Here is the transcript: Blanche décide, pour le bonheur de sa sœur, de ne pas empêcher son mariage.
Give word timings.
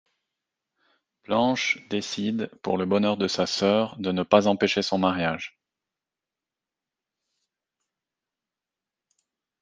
Blanche 1.25 1.77
décide, 1.89 2.49
pour 2.63 2.79
le 2.79 2.87
bonheur 2.87 3.17
de 3.17 3.27
sa 3.27 3.45
sœur, 3.45 3.99
de 3.99 4.11
ne 4.11 4.23
pas 4.23 4.47
empêcher 4.47 4.81
son 4.81 4.97
mariage. 4.97 5.59